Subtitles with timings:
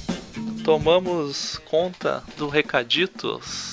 [0.63, 3.64] tomamos conta do Recaditos.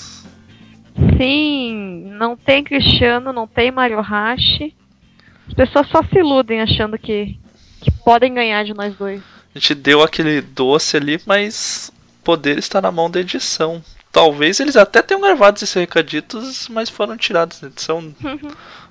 [1.17, 4.75] Sim, não tem Cristiano, não tem Mario Hashi.
[5.47, 7.37] As pessoas só se iludem achando que,
[7.81, 9.21] que podem ganhar de nós dois.
[9.53, 13.83] A gente deu aquele doce ali, mas o poder está na mão da edição.
[14.11, 18.13] Talvez eles até tenham gravado esses recaditos, mas foram tirados da edição.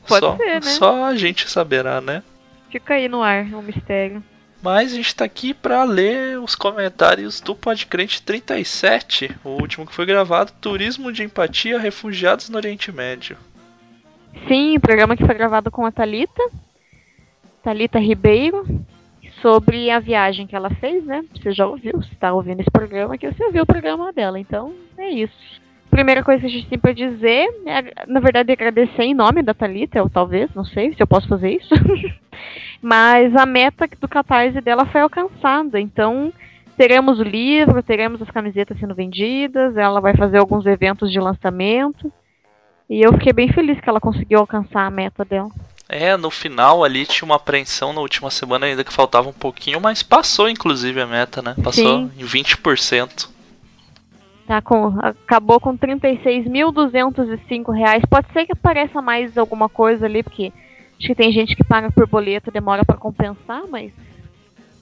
[0.07, 0.61] Pode só, ser, né?
[0.61, 2.23] Só a gente saberá, né?
[2.70, 4.23] Fica aí no ar, é um mistério.
[4.63, 9.93] Mas a gente tá aqui para ler os comentários do Podcrente 37, o último que
[9.93, 13.37] foi gravado, Turismo de Empatia Refugiados no Oriente Médio.
[14.47, 16.41] Sim, o programa que foi gravado com a Talita,
[17.61, 18.65] Talita Ribeiro,
[19.43, 21.25] sobre a viagem que ela fez, né?
[21.35, 24.73] Você já ouviu, você tá ouvindo esse programa que você ouviu o programa dela, então
[24.97, 25.61] é isso.
[25.91, 29.53] Primeira coisa que a gente tem pra dizer, é, na verdade, agradecer em nome da
[29.53, 31.75] Thalita, ou talvez, não sei se eu posso fazer isso.
[32.83, 36.33] Mas a meta do catarse dela foi alcançada, então
[36.77, 42.13] teremos o livro, teremos as camisetas sendo vendidas, ela vai fazer alguns eventos de lançamento.
[42.91, 45.49] E eu fiquei bem feliz que ela conseguiu alcançar a meta dela.
[45.89, 49.81] É, no final ali tinha uma apreensão na última semana ainda que faltava um pouquinho,
[49.81, 51.55] mas passou inclusive a meta, né?
[51.63, 52.11] Passou Sim.
[52.19, 53.29] em 20%.
[54.47, 58.03] Tá com, acabou com 36.205 reais.
[58.11, 60.53] Pode ser que apareça mais alguma coisa ali, porque
[61.02, 63.92] acho que tem gente que paga por boleto e demora pra compensar, mas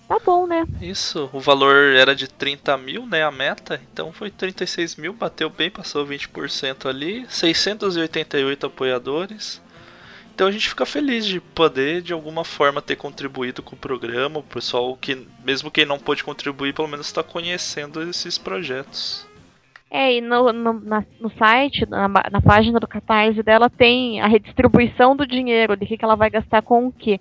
[0.07, 0.67] tá bom, né?
[0.81, 5.49] Isso, o valor era de 30 mil, né, a meta, então foi 36 mil, bateu
[5.49, 9.63] bem, passou 20% ali, 688 apoiadores.
[10.35, 14.41] Então a gente fica feliz de poder, de alguma forma, ter contribuído com o programa,
[14.41, 19.27] o pessoal que, mesmo quem não pôde contribuir, pelo menos está conhecendo esses projetos.
[19.91, 24.29] É, e no, no, na- no site, na, na página do Catarse dela, tem a
[24.29, 27.19] redistribuição do dinheiro, de que, que ela vai gastar com o quê.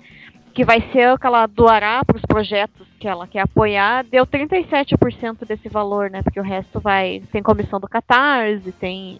[0.53, 4.25] Que vai ser o que ela doará para os projetos que ela quer apoiar, deu
[4.25, 6.21] 37% desse valor, né?
[6.21, 7.23] Porque o resto vai.
[7.31, 9.19] Tem comissão do Catarse, tem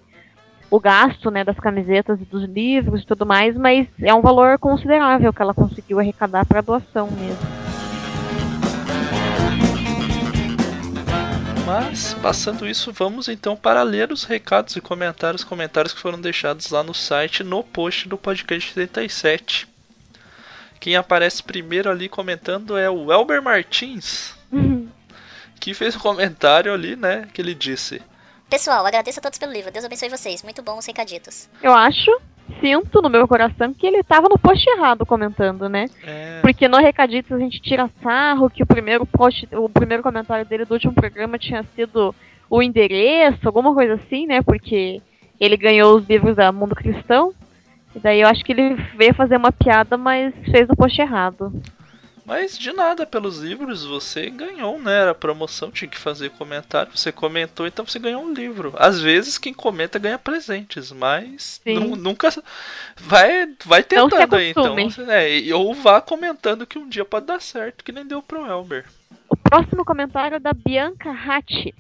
[0.70, 4.60] o gasto né, das camisetas e dos livros e tudo mais, mas é um valor
[4.60, 7.59] considerável que ela conseguiu arrecadar para doação mesmo.
[11.72, 16.72] Mas, passando isso, vamos então para ler os recados e comentários, comentários que foram deixados
[16.72, 19.68] lá no site, no post do podcast 37.
[20.80, 24.34] Quem aparece primeiro ali comentando é o Elber Martins,
[25.62, 28.02] que fez um comentário ali, né, que ele disse...
[28.50, 29.72] Pessoal, agradeço a todos pelo livro.
[29.72, 30.42] Deus abençoe vocês.
[30.42, 31.48] Muito bom os recaditos.
[31.62, 32.10] Eu acho,
[32.60, 35.86] sinto no meu coração que ele tava no post errado comentando, né?
[36.04, 40.46] É, Porque no Recaditos a gente tira sarro que o primeiro post, o primeiro comentário
[40.46, 42.14] dele do último programa tinha sido
[42.50, 44.42] o endereço, alguma coisa assim, né?
[44.42, 45.02] Porque
[45.40, 47.34] ele ganhou os livros da Mundo Cristão.
[47.96, 51.52] E daí eu acho que ele veio fazer uma piada, mas fez o post errado.
[52.30, 54.94] Mas de nada pelos livros, você ganhou, né?
[55.02, 56.96] Era promoção, tinha que fazer comentário.
[56.96, 58.72] Você comentou, então você ganhou um livro.
[58.78, 62.30] Às vezes quem comenta ganha presentes, mas nu- nunca
[62.98, 64.76] vai vai tentando aí, então.
[65.10, 68.86] É, ou vá comentando que um dia pode dar certo, que nem deu pro Elber.
[69.28, 71.74] O próximo comentário é da Bianca Hatti.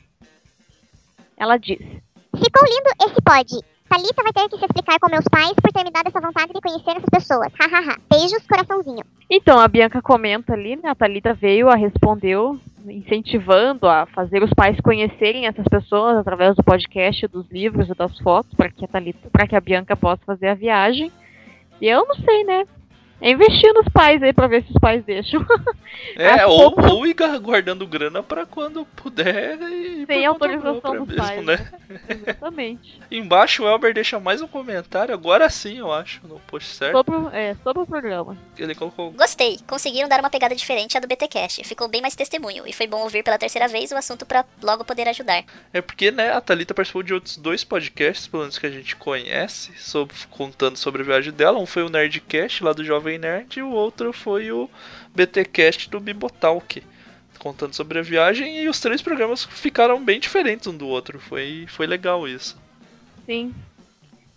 [1.37, 3.65] Ela diz: Ficou lindo esse pod.
[3.87, 6.53] Thalita vai ter que se explicar com meus pais por ter me dado essa vontade
[6.53, 7.51] de conhecer essas pessoas.
[7.59, 7.97] Hahaha.
[8.09, 9.03] Beijos, coraçãozinho.
[9.29, 10.89] Então, a Bianca comenta ali, né?
[10.89, 16.63] A Thalita veio, a respondeu, incentivando a fazer os pais conhecerem essas pessoas através do
[16.63, 18.89] podcast, dos livros e das fotos, para que a
[19.31, 21.11] para que a Bianca possa fazer a viagem.
[21.79, 22.65] E eu não sei, né?
[23.21, 25.45] É investir nos pais aí pra ver se os pais deixam.
[26.15, 31.15] É, ou, pouco- ou ir guardando grana pra quando puder e Sem autorização dos mesmo,
[31.17, 31.45] pais.
[31.45, 31.69] né?
[32.07, 32.99] Exatamente.
[33.11, 36.93] Embaixo o Elber deixa mais um comentário, agora sim, eu acho, no post certo.
[36.95, 38.37] Sobre, é, sobre o programa.
[38.57, 39.59] Ele colocou Gostei.
[39.67, 41.63] Conseguiram dar uma pegada diferente à do BTcast.
[41.65, 42.65] Ficou bem mais testemunho.
[42.67, 45.43] E foi bom ouvir pela terceira vez o assunto pra logo poder ajudar.
[45.73, 48.95] É porque, né, a Thalita participou de outros dois podcasts, pelo menos que a gente
[48.95, 51.59] conhece, sobre- contando sobre a viagem dela.
[51.59, 54.69] Um foi o Nerdcast, lá do Jovem Jovem Nerd e o outro foi o
[55.15, 56.83] BTcast do Bibotalk,
[57.39, 61.19] contando sobre a viagem e os três programas ficaram bem diferentes um do outro.
[61.19, 62.55] Foi foi legal isso.
[63.25, 63.53] Sim.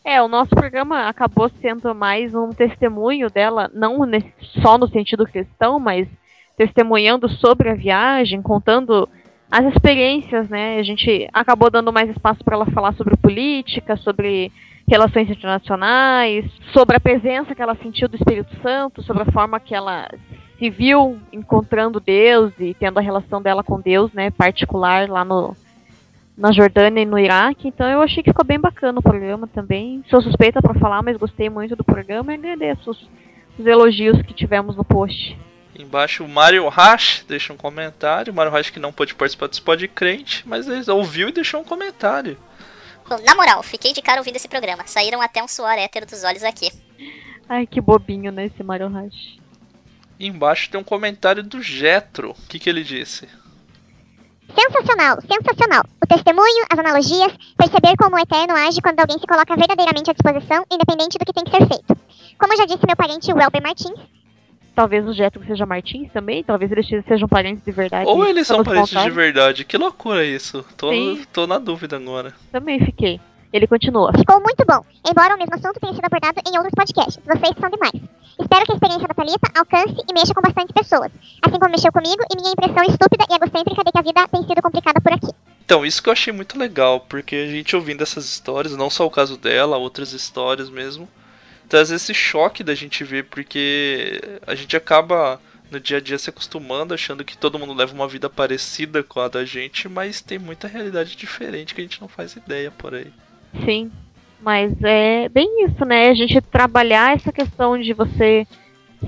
[0.04, 3.98] É, o nosso programa acabou sendo mais um testemunho dela, não
[4.62, 6.08] só no sentido cristão, mas
[6.56, 9.08] testemunhando sobre a viagem, contando
[9.50, 10.78] as experiências, né?
[10.78, 14.50] A gente acabou dando mais espaço para ela falar sobre política, sobre
[14.92, 16.44] relações internacionais,
[16.74, 20.06] sobre a presença que ela sentiu do Espírito Santo, sobre a forma que ela
[20.58, 25.56] se viu encontrando Deus e tendo a relação dela com Deus, né, particular lá no
[26.36, 27.68] na Jordânia e no Iraque.
[27.68, 30.04] Então eu achei que ficou bem bacana o programa também.
[30.10, 33.08] Sou suspeita para falar, mas gostei muito do programa e agradeço os,
[33.58, 35.38] os elogios que tivemos no post.
[35.78, 38.32] Embaixo o Mario Hash deixa um comentário.
[38.32, 42.36] Mario Hash que não pôde participar Spot Crente, mas ele ouviu e deixou um comentário.
[43.24, 44.86] Na moral, fiquei de cara ouvindo esse programa.
[44.86, 46.70] Saíram até um suor hétero dos olhos aqui.
[47.48, 49.38] Ai, que bobinho, né, esse Mario Hash.
[50.18, 52.30] embaixo tem um comentário do Jetro.
[52.30, 53.28] O que, que ele disse?
[54.54, 55.82] Sensacional, sensacional.
[56.02, 60.12] O testemunho, as analogias, perceber como o Eterno age quando alguém se coloca verdadeiramente à
[60.12, 61.96] disposição, independente do que tem que ser feito.
[62.38, 63.98] Como já disse meu parente Welber Martins,
[64.74, 68.08] Talvez o Jetro seja Martins também, talvez eles sejam parentes de verdade.
[68.08, 69.64] Ou eles são parentes de verdade.
[69.64, 70.64] Que loucura isso.
[70.76, 70.90] Tô,
[71.32, 72.32] tô na dúvida agora.
[72.50, 73.20] Também fiquei.
[73.52, 74.10] Ele continua.
[74.16, 77.22] Ficou muito bom, embora o mesmo assunto tenha sido abordado em outros podcasts.
[77.22, 78.00] Vocês são demais.
[78.40, 81.12] Espero que a experiência da Thalita alcance e mexa com bastante pessoas.
[81.42, 84.42] Assim como mexeu comigo e minha impressão estúpida e egocêntrica de que a vida tem
[84.42, 85.28] sido complicada por aqui.
[85.64, 89.06] Então, isso que eu achei muito legal, porque a gente ouvindo essas histórias, não só
[89.06, 91.08] o caso dela, outras histórias mesmo,
[91.72, 95.40] traz esse choque da gente ver, porque a gente acaba
[95.70, 99.20] no dia a dia se acostumando, achando que todo mundo leva uma vida parecida com
[99.20, 102.94] a da gente, mas tem muita realidade diferente que a gente não faz ideia por
[102.94, 103.10] aí.
[103.64, 103.90] Sim,
[104.42, 106.10] mas é bem isso, né?
[106.10, 108.46] A gente trabalhar essa questão de você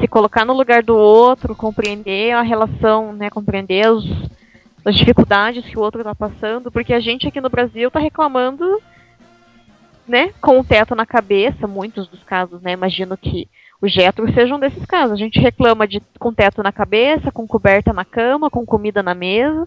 [0.00, 3.28] se colocar no lugar do outro, compreender a relação, né?
[3.28, 4.06] Compreender os,
[4.86, 8.80] as dificuldades que o outro está passando, porque a gente aqui no Brasil está reclamando
[10.06, 13.48] né, com o teto na cabeça, muitos dos casos, né, imagino que
[13.80, 15.12] o Getro seja um desses casos.
[15.12, 19.14] A gente reclama de com teto na cabeça, com coberta na cama, com comida na
[19.14, 19.66] mesa,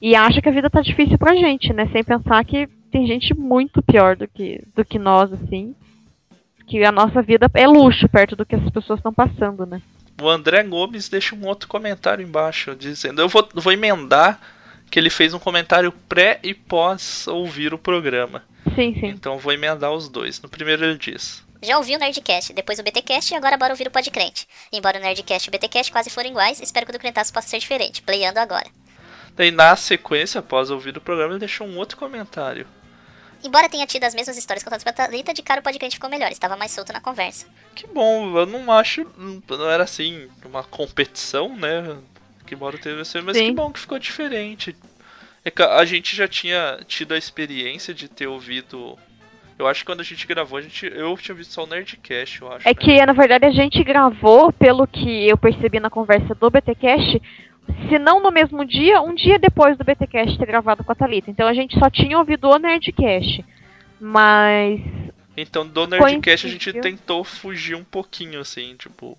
[0.00, 3.34] e acha que a vida tá difícil pra gente, né, sem pensar que tem gente
[3.34, 5.74] muito pior do que, do que nós, assim,
[6.66, 9.82] que a nossa vida é luxo perto do que as pessoas estão passando, né.
[10.22, 14.38] O André Gomes deixa um outro comentário embaixo, dizendo, eu vou, vou emendar
[14.94, 18.44] que ele fez um comentário pré e pós ouvir o programa.
[18.76, 19.08] Sim, sim.
[19.08, 20.40] Então vou emendar os dois.
[20.40, 21.42] No primeiro ele diz.
[21.60, 24.46] Já ouvi o Nerdcast, depois o BTcast e agora bora ouvir o Podcrente.
[24.72, 27.48] Embora o Nerdcast e o BTcast quase foram iguais, espero que o do Crentaço possa
[27.48, 28.66] ser diferente, playando agora.
[29.34, 32.64] Daí na sequência, após ouvir o programa, ele deixou um outro comentário.
[33.42, 36.30] Embora tenha tido as mesmas histórias contadas pela Thalita, de cara o Podcrente ficou melhor,
[36.30, 37.46] estava mais solto na conversa.
[37.74, 41.98] Que bom, eu não acho, não era assim, uma competição, né?
[42.46, 43.46] Que embora teve mas Sim.
[43.46, 44.76] que bom que ficou diferente.
[45.44, 48.98] É a gente já tinha tido a experiência de ter ouvido.
[49.58, 52.40] Eu acho que quando a gente gravou, a gente, eu tinha visto só o Nerdcast,
[52.40, 52.66] eu acho.
[52.66, 52.74] É né?
[52.74, 57.20] que, na verdade, a gente gravou, pelo que eu percebi na conversa do BTcast,
[57.88, 61.30] se não no mesmo dia, um dia depois do BTcast ter gravado com a Thalita.
[61.30, 63.44] Então a gente só tinha ouvido o Nerdcast.
[64.00, 64.80] Mas.
[65.36, 69.16] Então do Nerdcast a gente tentou fugir um pouquinho, assim, tipo,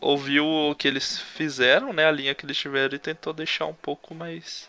[0.00, 2.06] ouviu o que eles fizeram, né?
[2.06, 4.68] A linha que eles tiveram e tentou deixar um pouco mais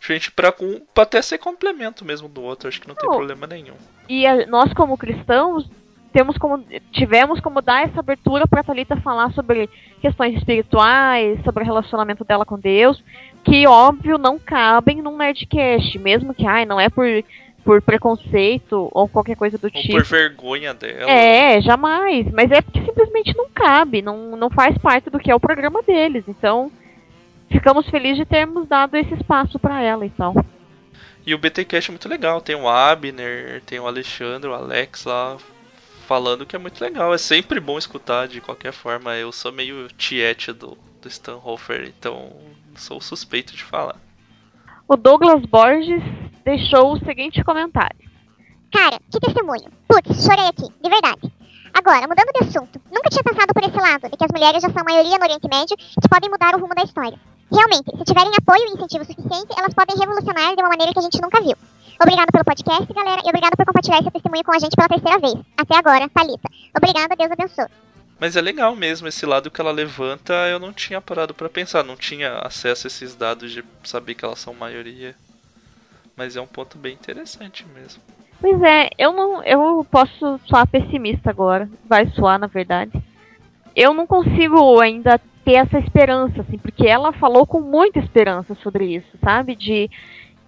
[0.00, 3.00] gente para pra até ser complemento mesmo do outro, acho que não, não.
[3.00, 3.74] tem problema nenhum.
[4.08, 5.68] E a, nós como cristãos
[6.12, 9.68] temos como tivemos como dar essa abertura para Talita falar sobre
[10.00, 13.02] questões espirituais, sobre o relacionamento dela com Deus,
[13.44, 17.06] que óbvio não cabem num nerdcast, mesmo que ai, não é por
[17.64, 19.94] por preconceito ou qualquer coisa do ou tipo.
[19.94, 21.10] por vergonha dela.
[21.10, 22.30] É, jamais.
[22.32, 25.82] Mas é porque simplesmente não cabe, não, não faz parte do que é o programa
[25.82, 26.24] deles.
[26.26, 26.70] Então,
[27.50, 30.34] ficamos felizes de termos dado esse espaço para ela e tal.
[31.24, 35.36] E o BTcast é muito legal, tem o Abner, tem o Alexandre, o Alex lá
[36.06, 37.14] falando que é muito legal.
[37.14, 39.16] É sempre bom escutar de qualquer forma.
[39.16, 42.32] Eu sou meio tiete do, do Stanhofer, então
[42.74, 43.96] sou suspeito de falar.
[44.88, 46.02] O Douglas Borges
[46.44, 47.96] deixou o seguinte comentário.
[48.72, 49.70] Cara, que testemunho.
[49.86, 51.32] Putz, chorei aqui, de verdade.
[51.74, 54.70] Agora, mudando de assunto, nunca tinha pensado por esse lado, de que as mulheres já
[54.70, 57.18] são a maioria no Oriente Médio que podem mudar o rumo da história.
[57.50, 61.02] Realmente, se tiverem apoio e incentivo suficiente, elas podem revolucionar de uma maneira que a
[61.02, 61.56] gente nunca viu.
[62.00, 65.18] Obrigado pelo podcast, galera, e obrigado por compartilhar esse testemunho com a gente pela terceira
[65.18, 65.34] vez.
[65.56, 66.48] Até agora, Thalita.
[66.76, 67.68] Obrigada, Deus abençoe.
[68.18, 71.82] Mas é legal mesmo esse lado que ela levanta, eu não tinha parado para pensar,
[71.84, 75.14] não tinha acesso a esses dados de saber que elas são maioria.
[76.16, 78.02] Mas é um ponto bem interessante mesmo.
[78.40, 82.92] Pois é, eu não, eu posso soar pessimista agora, vai soar na verdade.
[83.74, 88.96] eu não consigo ainda ter essa esperança, assim, porque ela falou com muita esperança sobre
[88.96, 89.56] isso, sabe?
[89.56, 89.90] De,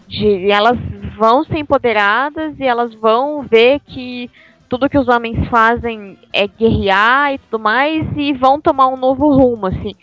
[0.06, 0.78] de elas
[1.16, 4.30] vão ser empoderadas e elas vão ver que
[4.68, 9.28] tudo que os homens fazem é guerrear e tudo mais e vão tomar um novo
[9.32, 9.94] rumo, assim.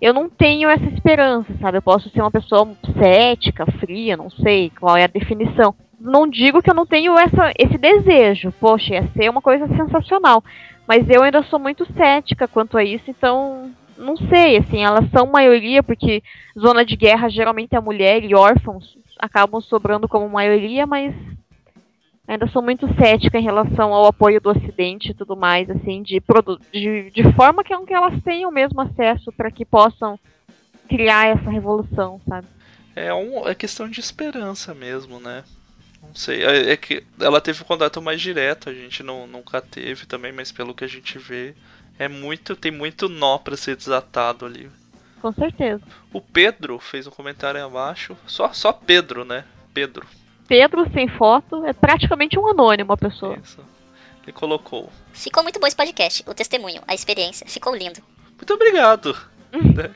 [0.00, 1.78] Eu não tenho essa esperança, sabe?
[1.78, 2.68] Eu posso ser uma pessoa
[3.00, 5.74] cética, fria, não sei qual é a definição.
[6.00, 10.42] Não digo que eu não tenho essa, esse desejo, poxa, ia ser uma coisa sensacional.
[10.86, 15.26] Mas eu ainda sou muito cética quanto a isso, então não sei, assim, elas são
[15.26, 16.22] maioria, porque
[16.58, 21.12] zona de guerra geralmente é mulher e órfãos acabam sobrando como maioria, mas
[22.28, 26.22] ainda sou muito cética em relação ao apoio do Ocidente e tudo mais, assim, de,
[26.70, 30.20] de, de forma que, que elas tenham mesmo acesso para que possam
[30.86, 32.46] criar essa revolução, sabe?
[32.94, 35.42] É, um, é questão de esperança mesmo, né?
[36.02, 39.60] Não sei, é, é, que ela teve um contato mais direto, a gente não, nunca
[39.60, 41.54] teve também, mas pelo que a gente vê,
[41.98, 44.70] é muito, tem muito nó para ser desatado ali.
[45.20, 45.82] Com certeza.
[46.12, 49.44] O Pedro fez um comentário aí abaixo, só, só Pedro, né?
[49.74, 50.06] Pedro.
[50.48, 53.38] Pedro sem foto, é praticamente um anônimo a pessoa.
[53.40, 53.62] Isso.
[54.22, 54.90] Ele colocou.
[55.12, 58.00] Ficou muito bom esse podcast, o testemunho, a experiência, ficou lindo.
[58.36, 59.16] Muito obrigado.
[59.52, 59.90] Né?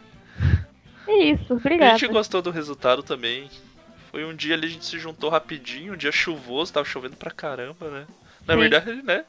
[1.09, 1.94] é isso, obrigado.
[1.94, 3.50] A gente gostou do resultado também.
[4.11, 7.30] Foi um dia ali a gente se juntou rapidinho, um dia chuvoso, tava chovendo pra
[7.30, 8.06] caramba, né?
[8.47, 8.61] Na Sim.
[8.61, 9.25] verdade, né?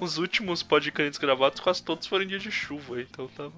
[0.00, 3.52] Os últimos podcasts gravados quase todos foram em dia de chuva, então tava.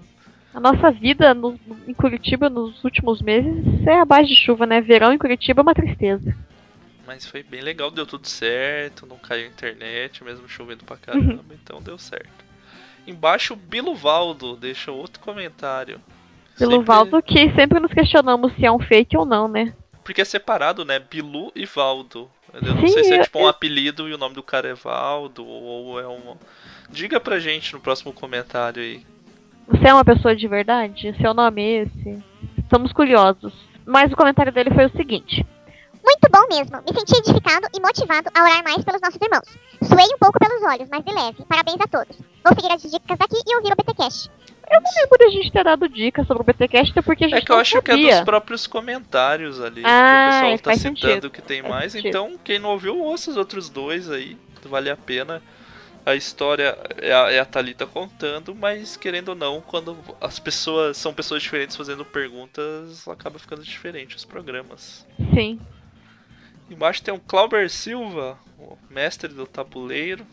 [0.54, 4.80] A nossa vida no, em Curitiba nos últimos meses é a base de chuva, né?
[4.80, 6.35] Verão em Curitiba é uma tristeza.
[7.09, 11.43] Mas foi bem legal, deu tudo certo, não caiu a internet, mesmo chovendo pra caramba,
[11.43, 11.59] uhum.
[11.59, 12.45] então deu certo.
[13.07, 16.03] Embaixo, Bilo Valdo deixa outro comentário.
[16.59, 16.87] Bilo sempre...
[16.87, 19.75] Valdo, que sempre nos questionamos se é um fake ou não, né?
[20.05, 20.99] Porque é separado, né?
[20.99, 22.31] Bilu e Valdo.
[22.53, 24.75] Eu não Sim, sei se é tipo um apelido e o nome do cara é
[24.75, 26.37] Valdo, ou é um.
[26.91, 29.03] Diga pra gente no próximo comentário aí.
[29.67, 31.17] Você é uma pessoa de verdade?
[31.19, 32.23] Seu nome é esse?
[32.59, 33.55] Estamos curiosos.
[33.87, 35.47] Mas o comentário dele foi o seguinte:
[36.09, 36.77] muito bom mesmo.
[36.79, 39.49] Me senti edificado e motivado a orar mais pelos nossos irmãos.
[39.83, 41.45] Suei um pouco pelos olhos, mas de leve.
[41.47, 42.17] Parabéns a todos.
[42.45, 44.31] Vou seguir as dicas aqui e ouvir o BTcast.
[44.71, 47.38] Eu não lembro da gente ter dado dicas sobre o BTcast, até porque a gente
[47.38, 47.95] É que eu acho sabia.
[47.97, 49.83] que é dos próprios comentários ali.
[49.85, 51.31] Ah, que o pessoal tá citando sentido.
[51.31, 51.93] que tem faz mais.
[51.93, 52.09] Sentido.
[52.09, 54.37] Então, quem não ouviu, ouça os outros dois aí.
[54.65, 55.43] Vale a pena.
[56.05, 60.97] A história é a, é a Thalita contando, mas querendo ou não, quando as pessoas
[60.97, 65.07] são pessoas diferentes fazendo perguntas, acaba ficando diferente os programas.
[65.35, 65.59] Sim.
[66.71, 70.27] Embaixo tem o Clauber Silva, o mestre do tabuleiro,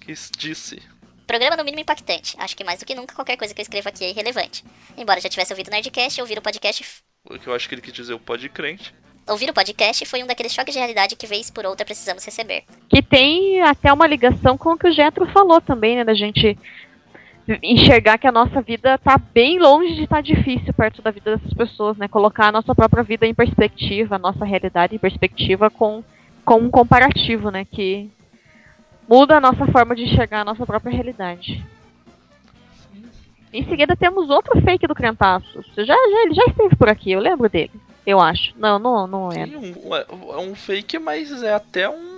[0.00, 0.82] que disse:
[1.26, 2.34] Programa no mínimo impactante.
[2.38, 4.64] Acho que mais do que nunca qualquer coisa que eu escrevo aqui é irrelevante.
[4.96, 6.84] Embora já tivesse ouvido o Nerdcast, ouvir o podcast.
[7.24, 8.94] O que eu acho que ele quis dizer o podcrente.
[9.28, 12.64] Ouvir o podcast foi um daqueles choques de realidade que vez por outra precisamos receber.
[12.88, 16.04] Que tem até uma ligação com o que o Getro falou também, né?
[16.04, 16.58] Da gente
[17.62, 21.36] enxergar que a nossa vida está bem longe de estar tá difícil perto da vida
[21.36, 22.08] dessas pessoas, né?
[22.08, 26.02] Colocar a nossa própria vida em perspectiva, a nossa realidade em perspectiva com,
[26.44, 27.64] com um comparativo, né?
[27.64, 28.10] Que
[29.08, 31.64] muda a nossa forma de enxergar a nossa própria realidade.
[33.52, 35.64] Em seguida temos outro fake do Crentaço.
[35.76, 37.72] Já, já, ele já esteve por aqui, eu lembro dele.
[38.06, 38.54] Eu acho.
[38.56, 39.46] Não, não, não é.
[39.46, 42.09] Sim, um, é, é um fake, mas é até um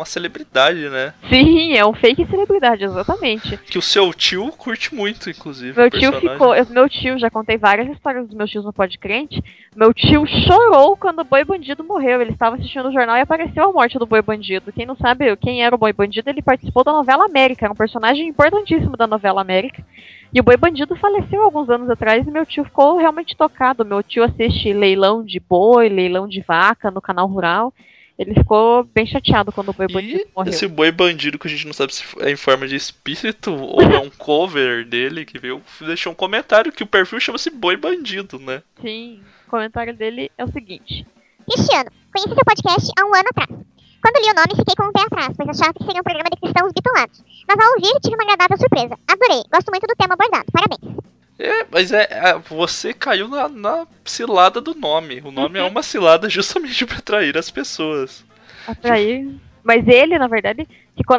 [0.00, 1.12] uma celebridade, né?
[1.28, 3.56] Sim, é um fake celebridade, exatamente.
[3.58, 5.78] Que o seu tio curte muito, inclusive.
[5.78, 6.54] Meu tio ficou.
[6.54, 9.42] Eu, meu tio, já contei várias histórias dos meus tios no Pode Crente.
[9.76, 12.20] Meu tio chorou quando o boi bandido morreu.
[12.22, 14.72] Ele estava assistindo o jornal e apareceu a morte do boi bandido.
[14.72, 17.66] Quem não sabe quem era o boi bandido, ele participou da novela América.
[17.66, 19.84] Era um personagem importantíssimo da novela América.
[20.32, 23.84] E o boi bandido faleceu alguns anos atrás e meu tio ficou realmente tocado.
[23.84, 27.74] Meu tio assiste leilão de boi, leilão de vaca no canal rural.
[28.20, 30.52] Ele ficou bem chateado quando o boi bandido e morreu.
[30.52, 33.80] Esse boi bandido que a gente não sabe se é em forma de espírito ou
[33.80, 38.38] é um cover dele que veio, deixou um comentário que o perfil chama-se boi bandido,
[38.38, 38.62] né?
[38.82, 41.06] Sim, o comentário dele é o seguinte:
[41.50, 43.48] Cristiano, conheci seu podcast há um ano atrás.
[44.02, 46.28] Quando li o nome, fiquei com o pé atrás, pois achava que seria um programa
[46.28, 47.24] de cristãos bitolados.
[47.48, 48.98] Mas ao ouvir, tive uma agradável surpresa.
[49.08, 50.29] Adorei, gosto muito do tema abordado.
[51.80, 55.22] Mas é, é, você caiu na, na, cilada do nome.
[55.24, 55.68] O nome é uhum.
[55.68, 58.22] é uma cilada justamente para atrair as pessoas.
[58.66, 59.34] Atrair.
[59.62, 60.66] Mas ele, na verdade,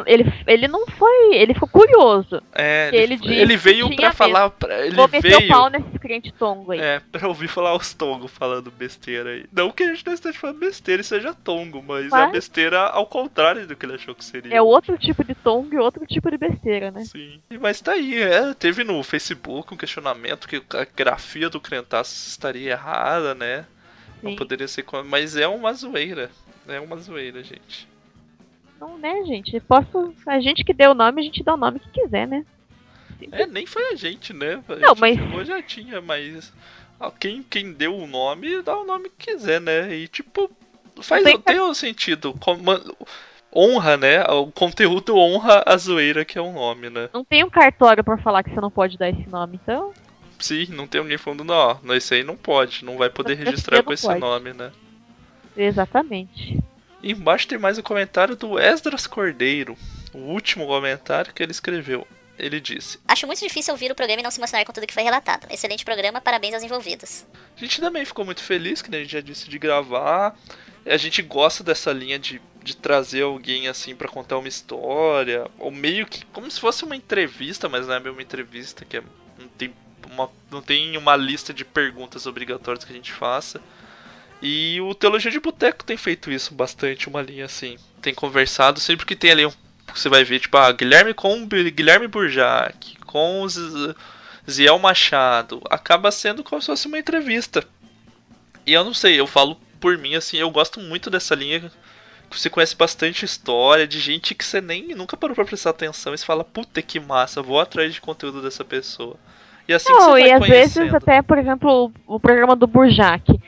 [0.06, 1.34] ele, ele não foi.
[1.34, 2.42] Ele ficou curioso.
[2.52, 4.50] É, ele, ele, ele veio pra falar.
[4.50, 5.38] Pra, ele Vou veio.
[5.38, 6.80] o pau nesse crente tongo aí.
[6.80, 9.44] É, pra ouvir falar os tongos falando besteira aí.
[9.52, 12.80] Não que a gente não esteja falando besteira e seja tongo, mas, mas, é besteira
[12.80, 14.54] ao contrário do que ele achou que seria.
[14.54, 17.04] É outro tipo de tongo e outro tipo de besteira, né?
[17.04, 17.40] Sim.
[17.60, 22.72] Mas tá aí, é, teve no Facebook um questionamento que a grafia do Crentaço estaria
[22.72, 23.66] errada, né?
[24.20, 24.30] Sim.
[24.30, 24.84] Não poderia ser.
[25.06, 26.30] Mas é uma zoeira.
[26.68, 27.91] É uma zoeira, gente.
[28.82, 29.60] Então, né, gente?
[29.60, 30.12] Posso.
[30.26, 32.44] A gente que deu o nome, a gente dá o nome que quiser, né?
[33.30, 34.60] É, nem foi a gente, né?
[34.68, 36.52] A Não, gente mas- chegou, já tinha, mas.
[36.98, 39.94] ó, Quem, quem deu o nome, dá o nome que quiser, né?
[39.94, 40.50] E tipo,
[41.00, 42.34] faz Tem tem, o sentido.
[42.40, 42.64] Como-
[43.54, 44.24] honra, né?
[44.24, 47.08] O conteúdo honra a zoeira que é o nome, né?
[47.12, 49.92] Não tem um cartório pra falar que você não pode dar esse nome, então.
[50.40, 53.80] Sim, não tem alguém falando, não, ó, esse aí não pode, não vai poder registrar
[53.84, 54.18] com esse pode.
[54.18, 54.72] nome, né?
[55.56, 56.58] Exatamente.
[57.02, 59.76] E embaixo tem mais um comentário do Esdras Cordeiro,
[60.12, 62.06] o último comentário que ele escreveu.
[62.38, 64.94] Ele disse: Acho muito difícil ouvir o programa e não se emocionar com tudo que
[64.94, 65.46] foi relatado.
[65.50, 67.26] Excelente programa, parabéns aos envolvidos.
[67.56, 70.36] A gente também ficou muito feliz, que a gente já disse, de gravar.
[70.86, 75.70] A gente gosta dessa linha de, de trazer alguém assim pra contar uma história, ou
[75.70, 79.02] meio que como se fosse uma entrevista, mas não é uma entrevista, que é-
[79.38, 79.72] não, tem
[80.10, 83.60] uma, não tem uma lista de perguntas obrigatórias que a gente faça.
[84.42, 87.76] E o Teologia de Boteco tem feito isso bastante, uma linha assim.
[88.02, 89.52] Tem conversado, sempre que tem ali um.
[89.94, 93.46] Você vai ver, tipo, ah, Guilherme com Guilherme Burjac, com
[94.50, 95.62] Ziel Machado.
[95.70, 97.64] Acaba sendo como se fosse uma entrevista.
[98.66, 101.70] E eu não sei, eu falo por mim, assim, eu gosto muito dessa linha
[102.30, 106.14] que você conhece bastante história de gente que você nem nunca parou pra prestar atenção
[106.14, 109.16] e você fala, puta que massa, vou atrás de conteúdo dessa pessoa.
[109.68, 112.56] E assim que Não, você e vai às vezes até, por exemplo, o, o programa
[112.56, 113.38] do Burjac,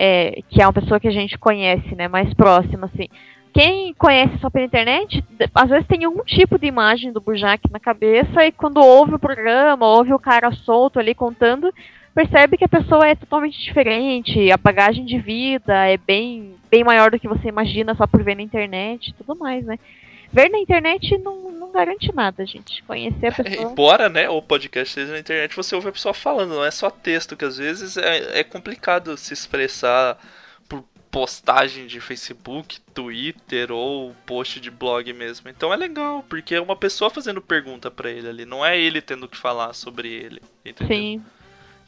[0.00, 3.08] é, que é uma pessoa que a gente conhece, né, mais próxima, assim.
[3.52, 7.80] Quem conhece só pela internet, às vezes tem algum tipo de imagem do Burjac na
[7.80, 11.74] cabeça e quando ouve o programa, ouve o cara solto ali contando,
[12.14, 17.10] percebe que a pessoa é totalmente diferente, a bagagem de vida é bem, bem maior
[17.10, 19.78] do que você imagina só por ver na internet e tudo mais, né.
[20.32, 22.82] Ver na internet não, não garante nada, gente.
[22.82, 23.70] Conhecer a pessoa.
[23.70, 26.90] Embora, né, o podcast seja na internet, você ouve a pessoa falando, não é só
[26.90, 30.18] texto, que às vezes é, é complicado se expressar
[30.68, 35.48] por postagem de Facebook, Twitter ou post de blog mesmo.
[35.48, 39.00] Então é legal, porque é uma pessoa fazendo pergunta pra ele ali, não é ele
[39.00, 40.96] tendo que falar sobre ele, entendeu?
[40.96, 41.22] Sim.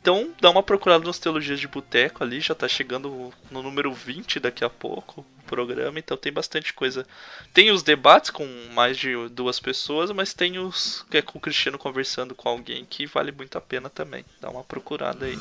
[0.01, 4.41] Então dá uma procurada nos Teologias de Boteco ali, já tá chegando no número 20
[4.41, 7.07] daqui a pouco o programa, então tem bastante coisa.
[7.53, 11.41] Tem os debates com mais de duas pessoas, mas tem os que é com o
[11.41, 14.25] Cristiano conversando com alguém que vale muito a pena também.
[14.41, 15.37] Dá uma procurada aí.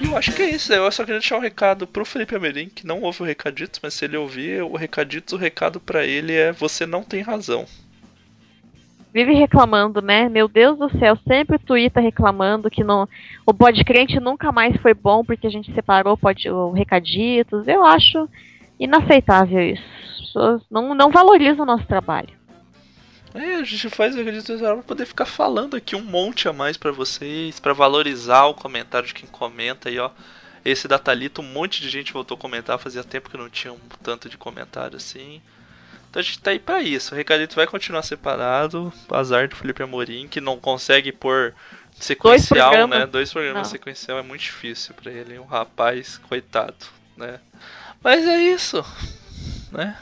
[0.00, 2.68] E eu acho que é isso, eu só queria deixar um recado pro Felipe Amerim,
[2.68, 6.32] que não ouve o Recaditos, mas se ele ouvir o Recaditos, o recado pra ele
[6.32, 7.66] é você não tem razão.
[9.12, 10.28] Vive reclamando, né?
[10.28, 13.08] Meu Deus do céu, sempre o Twitter reclamando que não,
[13.44, 17.68] o Podcrente nunca mais foi bom porque a gente separou o, pod, o Recaditos.
[17.68, 18.28] Eu acho
[18.80, 19.82] inaceitável isso.
[20.10, 22.30] As pessoas não, não valorizam o nosso trabalho.
[23.34, 26.76] É, a gente faz o Recaditos pra poder ficar falando aqui um monte a mais
[26.76, 30.10] pra vocês, pra valorizar o comentário de quem comenta aí, ó.
[30.64, 33.72] Esse da Thalita, um monte de gente voltou a comentar, fazia tempo que não tinha
[33.72, 35.42] um tanto de comentário assim.
[36.12, 37.14] Então a gente tá aí pra isso.
[37.14, 38.92] O Recadito vai continuar separado.
[39.10, 41.54] Azar do Felipe Amorim, que não consegue pôr
[41.92, 42.98] sequencial, programas.
[42.98, 43.06] né?
[43.06, 43.70] Dois programas Não.
[43.70, 45.38] sequencial é muito difícil pra ele.
[45.38, 46.84] Um rapaz, coitado,
[47.16, 47.40] né?
[48.04, 48.84] Mas é isso,
[49.72, 49.96] né?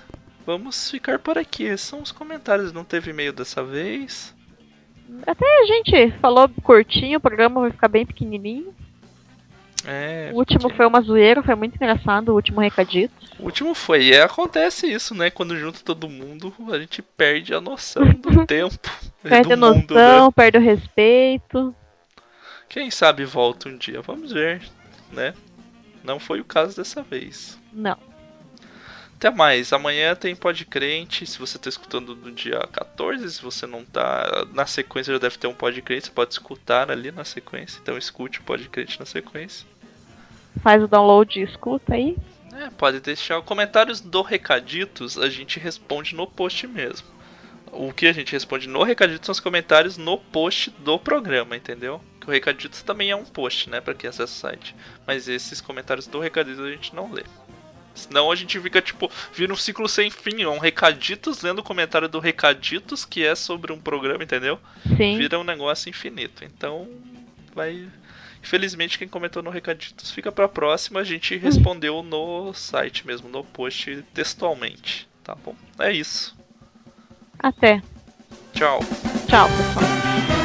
[0.45, 1.63] Vamos ficar por aqui.
[1.63, 2.73] Esses são os comentários.
[2.73, 4.35] Não teve e-mail dessa vez.
[5.25, 8.75] Até a gente falou curtinho, o programa vai ficar bem pequenininho.
[9.87, 13.15] É, O último porque- foi uma zoeira, foi muito engraçado, o último Recadito.
[13.39, 14.05] O último foi.
[14.09, 15.31] E acontece isso, né?
[15.31, 18.79] Quando junta todo mundo, a gente perde a noção do tempo.
[19.23, 20.33] Perde a do mundo, noção, né?
[20.37, 21.75] perde o respeito.
[22.69, 24.01] Quem sabe volta um dia.
[24.03, 24.63] Vamos ver,
[25.13, 25.35] né?
[26.05, 27.59] Não foi o caso dessa vez.
[27.73, 27.97] Não.
[29.21, 29.71] Até mais.
[29.71, 31.27] Amanhã tem Pod Crente.
[31.27, 35.37] Se você tá escutando no dia 14, se você não tá na sequência, já deve
[35.37, 36.07] ter um Pod Crente.
[36.07, 37.79] Você pode escutar ali na sequência.
[37.83, 39.67] Então escute o Pod Crente na sequência.
[40.63, 42.17] Faz o download e escuta aí.
[42.55, 47.07] É, pode deixar comentários do Recaditos, a gente responde no post mesmo.
[47.71, 52.01] O que a gente responde no Recaditos são os comentários no post do programa, entendeu?
[52.19, 54.75] Que o Recaditos também é um post, né, pra quem acessa o site.
[55.07, 57.23] Mas esses comentários do Recaditos a gente não lê.
[57.95, 61.65] Senão a gente fica, tipo, vira um ciclo sem fim, é um Recaditos lendo o
[61.65, 64.59] comentário do Recaditos, que é sobre um programa, entendeu?
[64.97, 65.19] Sim.
[65.19, 66.45] Vira um negócio infinito.
[66.45, 66.89] Então,
[67.55, 67.89] vai.
[68.43, 71.01] Infelizmente, quem comentou no Recaditos fica pra próxima.
[71.01, 75.07] A gente respondeu no site mesmo, no post textualmente.
[75.23, 75.55] Tá bom?
[75.79, 76.35] É isso.
[77.39, 77.83] Até.
[78.55, 78.81] Tchau.
[79.29, 80.40] Tchau, pessoal.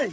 [0.00, 0.10] এই